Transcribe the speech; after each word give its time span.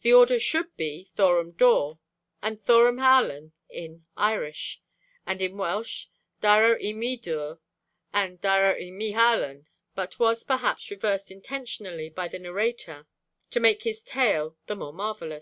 The 0.00 0.14
order 0.14 0.38
should 0.40 0.74
be 0.78 1.10
thorum 1.14 1.52
dor, 1.52 1.98
and 2.40 2.58
thorum 2.58 2.96
halen 2.96 3.52
in 3.68 4.06
Irish, 4.16 4.80
and 5.26 5.42
in 5.42 5.58
Welsh 5.58 6.06
dyro 6.40 6.76
i 6.82 6.94
mi 6.94 7.18
ddwr, 7.18 7.58
and 8.10 8.40
dyro 8.40 8.74
i 8.74 8.90
mi 8.90 9.12
halen, 9.12 9.66
but 9.94 10.18
was, 10.18 10.44
perhaps, 10.44 10.90
reversed 10.90 11.30
intentionally 11.30 12.08
by 12.08 12.26
the 12.26 12.38
narrator, 12.38 13.06
to 13.50 13.60
make 13.60 13.82
his 13.82 14.02
tale 14.02 14.56
the 14.64 14.74
more 14.76 14.94
marvellous.' 14.94 15.38